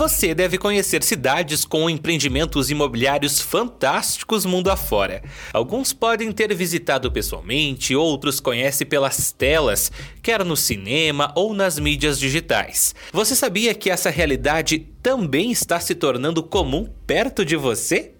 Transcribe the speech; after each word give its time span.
Você 0.00 0.34
deve 0.34 0.56
conhecer 0.56 1.02
cidades 1.02 1.66
com 1.66 1.90
empreendimentos 1.90 2.70
imobiliários 2.70 3.38
fantásticos 3.38 4.46
mundo 4.46 4.70
afora. 4.70 5.22
Alguns 5.52 5.92
podem 5.92 6.32
ter 6.32 6.54
visitado 6.54 7.12
pessoalmente, 7.12 7.94
outros 7.94 8.40
conhecem 8.40 8.86
pelas 8.86 9.30
telas, 9.30 9.92
quer 10.22 10.42
no 10.42 10.56
cinema 10.56 11.30
ou 11.36 11.52
nas 11.52 11.78
mídias 11.78 12.18
digitais. 12.18 12.94
Você 13.12 13.36
sabia 13.36 13.74
que 13.74 13.90
essa 13.90 14.08
realidade 14.08 14.78
também 15.02 15.52
está 15.52 15.78
se 15.78 15.94
tornando 15.94 16.42
comum 16.42 16.88
perto 17.06 17.44
de 17.44 17.54
você? 17.54 18.14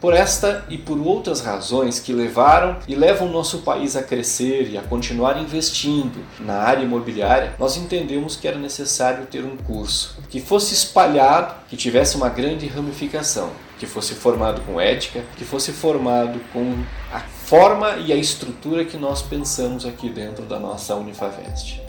Por 0.00 0.14
esta 0.14 0.64
e 0.68 0.78
por 0.78 0.96
outras 0.96 1.40
razões 1.40 1.98
que 1.98 2.12
levaram 2.12 2.76
e 2.86 2.94
levam 2.94 3.28
nosso 3.28 3.58
país 3.58 3.96
a 3.96 4.02
crescer 4.02 4.70
e 4.70 4.78
a 4.78 4.82
continuar 4.82 5.40
investindo 5.42 6.24
na 6.38 6.54
área 6.54 6.84
imobiliária, 6.84 7.54
nós 7.58 7.76
entendemos 7.76 8.36
que 8.36 8.46
era 8.46 8.56
necessário 8.56 9.26
ter 9.26 9.44
um 9.44 9.56
curso 9.56 10.16
que 10.30 10.40
fosse 10.40 10.72
espalhado, 10.72 11.52
que 11.68 11.76
tivesse 11.76 12.16
uma 12.16 12.28
grande 12.28 12.68
ramificação, 12.68 13.50
que 13.76 13.86
fosse 13.86 14.14
formado 14.14 14.60
com 14.60 14.80
ética, 14.80 15.24
que 15.36 15.44
fosse 15.44 15.72
formado 15.72 16.38
com 16.52 16.76
a 17.12 17.18
forma 17.18 17.96
e 17.96 18.12
a 18.12 18.16
estrutura 18.16 18.84
que 18.84 18.96
nós 18.96 19.20
pensamos 19.20 19.84
aqui 19.84 20.08
dentro 20.08 20.44
da 20.44 20.60
nossa 20.60 20.94
Unifavest. 20.94 21.87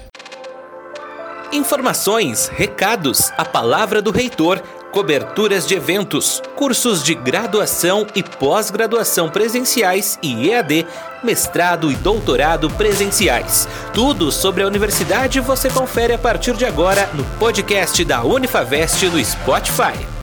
Informações, 1.51 2.47
recados, 2.47 3.31
a 3.37 3.43
palavra 3.43 4.01
do 4.01 4.11
reitor 4.11 4.61
coberturas 4.91 5.67
de 5.67 5.75
eventos, 5.75 6.41
cursos 6.55 7.03
de 7.03 7.13
graduação 7.13 8.07
e 8.15 8.23
pós-graduação 8.23 9.29
presenciais 9.29 10.17
e 10.21 10.49
EAD, 10.49 10.85
mestrado 11.23 11.91
e 11.91 11.95
doutorado 11.95 12.69
presenciais. 12.71 13.67
Tudo 13.93 14.31
sobre 14.31 14.63
a 14.63 14.67
universidade 14.67 15.39
você 15.39 15.69
confere 15.69 16.13
a 16.13 16.17
partir 16.17 16.55
de 16.55 16.65
agora 16.65 17.09
no 17.13 17.23
podcast 17.37 18.03
da 18.03 18.23
Unifavest 18.23 19.05
no 19.05 19.23
Spotify. 19.23 20.18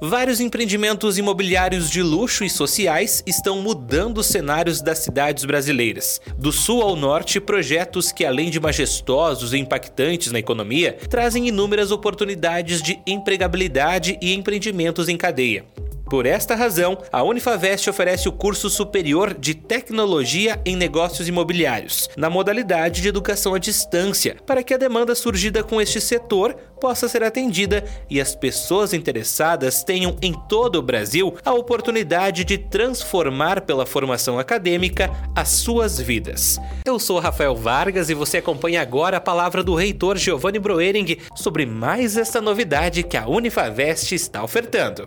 Vários 0.00 0.38
empreendimentos 0.38 1.18
imobiliários 1.18 1.90
de 1.90 2.04
luxo 2.04 2.44
e 2.44 2.50
sociais 2.50 3.20
estão 3.26 3.60
mudando 3.60 4.18
os 4.18 4.26
cenários 4.26 4.80
das 4.80 5.00
cidades 5.00 5.44
brasileiras. 5.44 6.20
Do 6.36 6.52
sul 6.52 6.82
ao 6.82 6.94
norte, 6.94 7.40
projetos 7.40 8.12
que, 8.12 8.24
além 8.24 8.48
de 8.48 8.60
majestosos 8.60 9.52
e 9.52 9.58
impactantes 9.58 10.30
na 10.30 10.38
economia, 10.38 10.96
trazem 11.10 11.48
inúmeras 11.48 11.90
oportunidades 11.90 12.80
de 12.80 13.00
empregabilidade 13.04 14.16
e 14.22 14.34
empreendimentos 14.34 15.08
em 15.08 15.16
cadeia. 15.16 15.64
Por 16.08 16.24
esta 16.24 16.54
razão, 16.54 16.96
a 17.12 17.22
Unifavest 17.22 17.90
oferece 17.90 18.30
o 18.30 18.32
curso 18.32 18.70
superior 18.70 19.34
de 19.34 19.54
Tecnologia 19.54 20.58
em 20.64 20.74
Negócios 20.74 21.28
Imobiliários, 21.28 22.08
na 22.16 22.30
modalidade 22.30 23.02
de 23.02 23.08
educação 23.08 23.54
à 23.54 23.58
distância, 23.58 24.36
para 24.46 24.62
que 24.62 24.72
a 24.72 24.78
demanda 24.78 25.14
surgida 25.14 25.62
com 25.62 25.78
este 25.78 26.00
setor 26.00 26.54
possa 26.80 27.08
ser 27.08 27.22
atendida 27.22 27.84
e 28.08 28.22
as 28.22 28.34
pessoas 28.34 28.94
interessadas 28.94 29.84
tenham 29.84 30.16
em 30.22 30.32
todo 30.48 30.76
o 30.76 30.82
Brasil 30.82 31.36
a 31.44 31.52
oportunidade 31.52 32.42
de 32.42 32.56
transformar 32.56 33.62
pela 33.62 33.84
formação 33.84 34.38
acadêmica 34.38 35.10
as 35.36 35.48
suas 35.48 36.00
vidas. 36.00 36.58
Eu 36.86 36.98
sou 36.98 37.18
Rafael 37.18 37.54
Vargas 37.54 38.08
e 38.08 38.14
você 38.14 38.38
acompanha 38.38 38.80
agora 38.80 39.18
a 39.18 39.20
palavra 39.20 39.62
do 39.62 39.74
reitor 39.74 40.16
Giovanni 40.16 40.58
Broering 40.58 41.18
sobre 41.36 41.66
mais 41.66 42.16
essa 42.16 42.40
novidade 42.40 43.02
que 43.02 43.16
a 43.16 43.28
Unifavest 43.28 44.14
está 44.14 44.42
ofertando. 44.42 45.06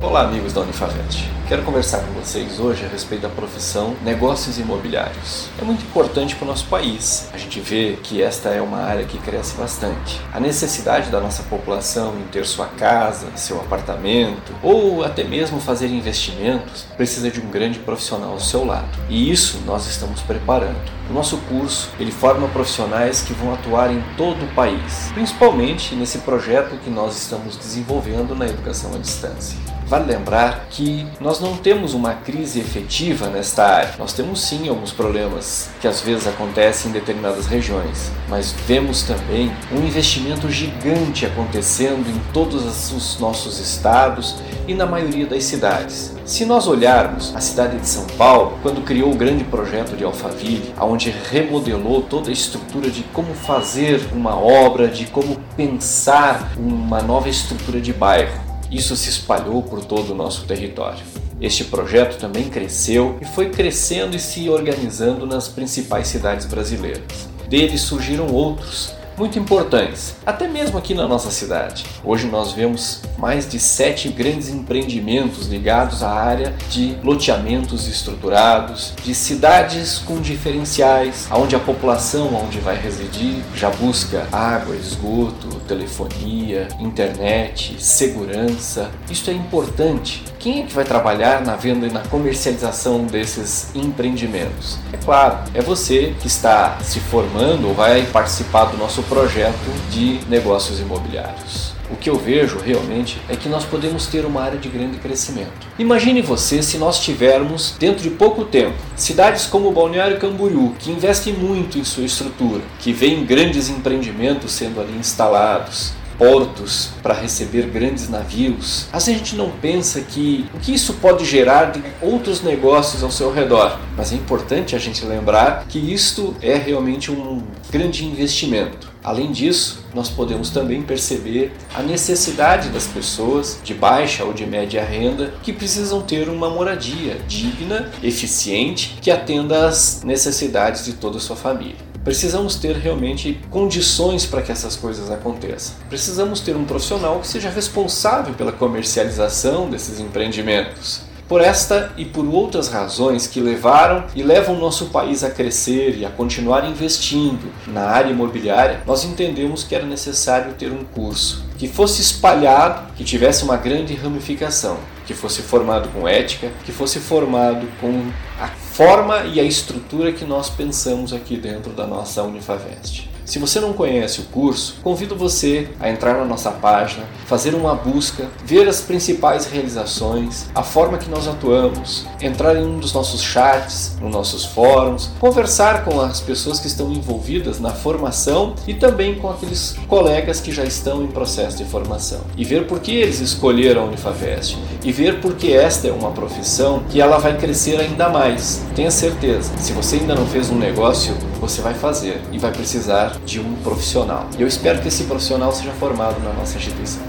Olá, 0.00 0.22
amigos 0.22 0.52
da 0.52 0.60
Unifavete. 0.60 1.30
Quero 1.54 1.66
conversar 1.66 2.00
com 2.00 2.10
vocês 2.14 2.58
hoje 2.58 2.84
a 2.84 2.88
respeito 2.88 3.22
da 3.22 3.28
profissão 3.28 3.94
negócios 4.02 4.58
imobiliários. 4.58 5.48
É 5.56 5.62
muito 5.62 5.84
importante 5.84 6.34
para 6.34 6.46
o 6.46 6.48
nosso 6.48 6.66
país. 6.66 7.28
A 7.32 7.38
gente 7.38 7.60
vê 7.60 7.96
que 8.02 8.20
esta 8.20 8.48
é 8.48 8.60
uma 8.60 8.78
área 8.78 9.04
que 9.04 9.18
cresce 9.18 9.54
bastante. 9.56 10.20
A 10.32 10.40
necessidade 10.40 11.10
da 11.10 11.20
nossa 11.20 11.44
população 11.44 12.18
em 12.18 12.24
ter 12.24 12.44
sua 12.44 12.66
casa, 12.66 13.28
seu 13.36 13.60
apartamento 13.60 14.52
ou 14.64 15.04
até 15.04 15.22
mesmo 15.22 15.60
fazer 15.60 15.86
investimentos 15.86 16.86
precisa 16.96 17.30
de 17.30 17.40
um 17.40 17.48
grande 17.48 17.78
profissional 17.78 18.32
ao 18.32 18.40
seu 18.40 18.64
lado. 18.64 18.88
E 19.08 19.30
isso 19.30 19.62
nós 19.64 19.86
estamos 19.86 20.20
preparando. 20.22 20.90
O 21.08 21.12
nosso 21.12 21.36
curso 21.48 21.88
ele 22.00 22.10
forma 22.10 22.48
profissionais 22.48 23.20
que 23.20 23.32
vão 23.32 23.54
atuar 23.54 23.92
em 23.92 24.02
todo 24.16 24.44
o 24.44 24.54
país, 24.56 25.12
principalmente 25.14 25.94
nesse 25.94 26.18
projeto 26.18 26.76
que 26.82 26.90
nós 26.90 27.16
estamos 27.16 27.56
desenvolvendo 27.56 28.34
na 28.34 28.46
educação 28.46 28.92
à 28.92 28.98
distância. 28.98 29.56
Vale 29.86 30.06
lembrar 30.06 30.66
que 30.70 31.06
nós 31.20 31.40
não 31.44 31.58
temos 31.58 31.92
uma 31.92 32.14
crise 32.14 32.58
efetiva 32.58 33.28
nesta 33.28 33.64
área. 33.64 33.94
Nós 33.98 34.14
temos 34.14 34.40
sim 34.40 34.66
alguns 34.66 34.92
problemas 34.92 35.68
que 35.78 35.86
às 35.86 36.00
vezes 36.00 36.26
acontecem 36.26 36.90
em 36.90 36.94
determinadas 36.94 37.44
regiões, 37.44 38.10
mas 38.30 38.52
vemos 38.66 39.02
também 39.02 39.52
um 39.70 39.84
investimento 39.84 40.50
gigante 40.50 41.26
acontecendo 41.26 42.08
em 42.08 42.18
todos 42.32 42.90
os 42.92 43.20
nossos 43.20 43.58
estados 43.60 44.36
e 44.66 44.72
na 44.72 44.86
maioria 44.86 45.26
das 45.26 45.44
cidades. 45.44 46.14
Se 46.24 46.46
nós 46.46 46.66
olharmos 46.66 47.36
a 47.36 47.40
cidade 47.40 47.78
de 47.78 47.86
São 47.86 48.06
Paulo, 48.16 48.58
quando 48.62 48.82
criou 48.82 49.12
o 49.12 49.16
grande 49.16 49.44
projeto 49.44 49.94
de 49.94 50.02
Alphaville, 50.02 50.72
onde 50.80 51.10
remodelou 51.30 52.00
toda 52.00 52.30
a 52.30 52.32
estrutura 52.32 52.88
de 52.88 53.02
como 53.12 53.34
fazer 53.34 54.00
uma 54.14 54.34
obra, 54.34 54.88
de 54.88 55.04
como 55.06 55.36
pensar 55.54 56.54
uma 56.56 57.02
nova 57.02 57.28
estrutura 57.28 57.82
de 57.82 57.92
bairro, 57.92 58.40
isso 58.70 58.96
se 58.96 59.10
espalhou 59.10 59.62
por 59.62 59.84
todo 59.84 60.12
o 60.12 60.16
nosso 60.16 60.46
território. 60.46 61.13
Este 61.44 61.62
projeto 61.62 62.18
também 62.18 62.44
cresceu 62.44 63.18
e 63.20 63.26
foi 63.26 63.50
crescendo 63.50 64.16
e 64.16 64.18
se 64.18 64.48
organizando 64.48 65.26
nas 65.26 65.46
principais 65.46 66.08
cidades 66.08 66.46
brasileiras. 66.46 67.28
Deles 67.50 67.82
surgiram 67.82 68.28
outros, 68.28 68.94
muito 69.16 69.38
importantes, 69.38 70.16
até 70.26 70.48
mesmo 70.48 70.78
aqui 70.78 70.94
na 70.94 71.06
nossa 71.06 71.30
cidade. 71.30 71.84
Hoje 72.04 72.26
nós 72.26 72.52
vemos 72.52 73.02
mais 73.16 73.48
de 73.48 73.58
sete 73.58 74.08
grandes 74.08 74.48
empreendimentos 74.48 75.46
ligados 75.46 76.02
à 76.02 76.10
área 76.10 76.54
de 76.68 76.96
loteamentos 77.02 77.86
estruturados, 77.86 78.92
de 79.04 79.14
cidades 79.14 79.98
com 79.98 80.20
diferenciais, 80.20 81.28
onde 81.30 81.54
a 81.54 81.60
população 81.60 82.34
onde 82.34 82.58
vai 82.58 82.76
residir 82.76 83.42
já 83.54 83.70
busca 83.70 84.26
água, 84.32 84.74
esgoto, 84.74 85.48
telefonia, 85.66 86.68
internet, 86.80 87.76
segurança. 87.78 88.90
Isso 89.08 89.30
é 89.30 89.32
importante. 89.32 90.24
Quem 90.38 90.62
é 90.62 90.66
que 90.66 90.74
vai 90.74 90.84
trabalhar 90.84 91.40
na 91.40 91.56
venda 91.56 91.86
e 91.86 91.90
na 91.90 92.00
comercialização 92.00 93.06
desses 93.06 93.74
empreendimentos? 93.74 94.78
É 94.92 94.96
claro, 94.98 95.38
é 95.54 95.62
você 95.62 96.14
que 96.20 96.26
está 96.26 96.78
se 96.82 97.00
formando 97.00 97.68
ou 97.68 97.74
vai 97.74 98.02
participar 98.06 98.66
do 98.66 98.76
nosso 98.76 99.02
projeto 99.04 99.90
de 99.90 100.20
negócios 100.28 100.80
imobiliários. 100.80 101.72
O 101.90 101.96
que 101.96 102.08
eu 102.08 102.16
vejo 102.16 102.58
realmente 102.58 103.20
é 103.28 103.36
que 103.36 103.48
nós 103.48 103.64
podemos 103.64 104.06
ter 104.06 104.24
uma 104.24 104.42
área 104.42 104.58
de 104.58 104.68
grande 104.68 104.98
crescimento. 104.98 105.52
Imagine 105.78 106.22
você 106.22 106.62
se 106.62 106.78
nós 106.78 106.98
tivermos, 106.98 107.76
dentro 107.78 108.02
de 108.02 108.10
pouco 108.10 108.44
tempo, 108.44 108.76
cidades 108.96 109.46
como 109.46 109.70
Balneário 109.70 110.18
Camboriú, 110.18 110.74
que 110.78 110.90
investem 110.90 111.34
muito 111.34 111.78
em 111.78 111.84
sua 111.84 112.04
estrutura, 112.04 112.62
que 112.80 112.92
vêem 112.92 113.24
grandes 113.24 113.68
empreendimentos 113.68 114.52
sendo 114.52 114.80
ali 114.80 114.96
instalados, 114.98 115.92
portos 116.18 116.90
para 117.02 117.14
receber 117.14 117.66
grandes 117.66 118.08
navios. 118.08 118.86
A 118.92 118.98
gente 118.98 119.36
não 119.36 119.50
pensa 119.50 120.00
que 120.00 120.46
o 120.54 120.58
que 120.58 120.74
isso 120.74 120.94
pode 120.94 121.24
gerar 121.24 121.72
de 121.72 121.82
outros 122.00 122.42
negócios 122.42 123.02
ao 123.02 123.10
seu 123.10 123.32
redor, 123.32 123.78
mas 123.96 124.12
é 124.12 124.16
importante 124.16 124.74
a 124.74 124.78
gente 124.78 125.04
lembrar 125.04 125.66
que 125.68 125.78
isto 125.78 126.34
é 126.40 126.54
realmente 126.54 127.10
um 127.10 127.42
grande 127.70 128.04
investimento. 128.04 128.94
Além 129.04 129.32
disso, 129.32 129.84
nós 129.94 130.08
podemos 130.08 130.48
também 130.48 130.80
perceber 130.80 131.52
a 131.74 131.82
necessidade 131.82 132.70
das 132.70 132.86
pessoas 132.86 133.60
de 133.62 133.74
baixa 133.74 134.24
ou 134.24 134.32
de 134.32 134.46
média 134.46 134.82
renda 134.82 135.34
que 135.42 135.52
precisam 135.52 136.00
ter 136.00 136.26
uma 136.30 136.48
moradia 136.48 137.18
digna, 137.28 137.92
eficiente, 138.02 138.96
que 139.02 139.10
atenda 139.10 139.68
às 139.68 140.02
necessidades 140.02 140.86
de 140.86 140.94
toda 140.94 141.18
a 141.18 141.20
sua 141.20 141.36
família. 141.36 141.93
Precisamos 142.04 142.56
ter 142.56 142.76
realmente 142.76 143.40
condições 143.50 144.26
para 144.26 144.42
que 144.42 144.52
essas 144.52 144.76
coisas 144.76 145.10
aconteçam. 145.10 145.74
Precisamos 145.88 146.40
ter 146.40 146.54
um 146.54 146.64
profissional 146.64 147.18
que 147.20 147.26
seja 147.26 147.48
responsável 147.48 148.34
pela 148.34 148.52
comercialização 148.52 149.70
desses 149.70 149.98
empreendimentos. 149.98 151.00
Por 151.26 151.40
esta 151.40 151.90
e 151.96 152.04
por 152.04 152.26
outras 152.26 152.68
razões 152.68 153.26
que 153.26 153.40
levaram 153.40 154.04
e 154.14 154.22
levam 154.22 154.58
nosso 154.58 154.86
país 154.90 155.24
a 155.24 155.30
crescer 155.30 155.96
e 155.96 156.04
a 156.04 156.10
continuar 156.10 156.68
investindo 156.68 157.50
na 157.66 157.86
área 157.86 158.10
imobiliária, 158.10 158.82
nós 158.86 159.04
entendemos 159.04 159.64
que 159.64 159.74
era 159.74 159.86
necessário 159.86 160.52
ter 160.52 160.70
um 160.70 160.84
curso 160.84 161.42
que 161.56 161.66
fosse 161.66 162.02
espalhado, 162.02 162.92
que 162.94 163.04
tivesse 163.04 163.42
uma 163.42 163.56
grande 163.56 163.94
ramificação, 163.94 164.76
que 165.06 165.14
fosse 165.14 165.40
formado 165.40 165.88
com 165.88 166.06
ética, 166.06 166.50
que 166.66 166.72
fosse 166.72 166.98
formado 166.98 167.66
com 167.80 168.10
a 168.38 168.48
forma 168.74 169.24
e 169.26 169.38
a 169.38 169.44
estrutura 169.44 170.12
que 170.12 170.24
nós 170.24 170.50
pensamos 170.50 171.12
aqui 171.12 171.36
dentro 171.36 171.72
da 171.72 171.86
nossa 171.86 172.24
Unifavest. 172.24 173.08
Se 173.24 173.38
você 173.38 173.58
não 173.58 173.72
conhece 173.72 174.20
o 174.20 174.24
curso, 174.24 174.76
convido 174.82 175.16
você 175.16 175.68
a 175.80 175.88
entrar 175.88 176.14
na 176.14 176.24
nossa 176.26 176.50
página, 176.50 177.04
fazer 177.24 177.54
uma 177.54 177.74
busca, 177.74 178.28
ver 178.44 178.68
as 178.68 178.82
principais 178.82 179.46
realizações, 179.46 180.46
a 180.54 180.62
forma 180.62 180.98
que 180.98 181.08
nós 181.08 181.26
atuamos, 181.26 182.06
entrar 182.20 182.54
em 182.54 182.64
um 182.64 182.78
dos 182.78 182.92
nossos 182.92 183.22
chats, 183.22 183.96
nos 184.00 184.12
nossos 184.12 184.44
fóruns, 184.44 185.10
conversar 185.18 185.84
com 185.84 186.00
as 186.00 186.20
pessoas 186.20 186.60
que 186.60 186.66
estão 186.66 186.92
envolvidas 186.92 187.58
na 187.58 187.70
formação 187.70 188.54
e 188.66 188.74
também 188.74 189.14
com 189.14 189.30
aqueles 189.30 189.74
colegas 189.88 190.40
que 190.40 190.52
já 190.52 190.64
estão 190.64 191.02
em 191.02 191.06
processo 191.06 191.56
de 191.56 191.64
formação 191.64 192.20
e 192.36 192.44
ver 192.44 192.66
por 192.66 192.80
que 192.80 192.94
eles 192.94 193.20
escolheram 193.20 193.82
a 193.82 193.86
Unifavest 193.86 194.58
e 194.84 194.92
ver 194.92 195.20
por 195.20 195.34
que 195.34 195.52
esta 195.52 195.88
é 195.88 195.92
uma 195.92 196.10
profissão 196.10 196.82
que 196.90 197.00
ela 197.00 197.18
vai 197.18 197.38
crescer 197.38 197.80
ainda 197.80 198.10
mais. 198.10 198.62
Tenha 198.74 198.90
certeza, 198.90 199.50
se 199.58 199.72
você 199.72 199.96
ainda 199.96 200.14
não 200.14 200.26
fez 200.26 200.50
um 200.50 200.58
negócio, 200.58 201.16
você 201.48 201.60
vai 201.60 201.74
fazer 201.74 202.22
e 202.32 202.38
vai 202.38 202.50
precisar 202.50 203.18
de 203.24 203.38
um 203.38 203.54
profissional. 203.56 204.26
Eu 204.38 204.48
espero 204.48 204.80
que 204.80 204.88
esse 204.88 205.04
profissional 205.04 205.52
seja 205.52 205.72
formado 205.72 206.18
na 206.20 206.32
nossa 206.32 206.56
instituição. 206.56 207.02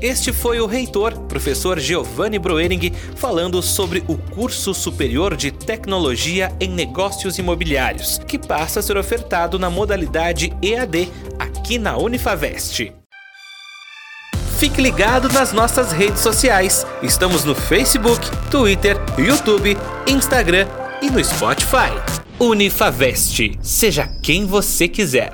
Este 0.00 0.32
foi 0.32 0.60
o 0.60 0.66
reitor, 0.66 1.16
professor 1.28 1.78
Giovanni 1.78 2.36
Broering, 2.36 2.92
falando 3.14 3.62
sobre 3.62 4.02
o 4.08 4.16
curso 4.16 4.74
superior 4.74 5.36
de 5.36 5.52
tecnologia 5.52 6.52
em 6.58 6.68
negócios 6.68 7.38
imobiliários, 7.38 8.18
que 8.26 8.36
passa 8.36 8.80
a 8.80 8.82
ser 8.82 8.96
ofertado 8.96 9.60
na 9.60 9.70
modalidade 9.70 10.52
EAD 10.60 11.08
aqui 11.38 11.78
na 11.78 11.96
Unifavest. 11.96 12.92
Fique 14.58 14.82
ligado 14.82 15.28
nas 15.28 15.52
nossas 15.52 15.92
redes 15.92 16.20
sociais. 16.20 16.84
Estamos 17.00 17.44
no 17.44 17.54
Facebook, 17.54 18.28
Twitter, 18.50 18.96
YouTube, 19.16 19.76
Instagram 20.08 20.66
e 21.00 21.08
no 21.08 21.24
Spotify. 21.24 22.21
Unifavest. 22.42 23.56
Seja 23.62 24.08
quem 24.20 24.44
você 24.44 24.88
quiser. 24.88 25.32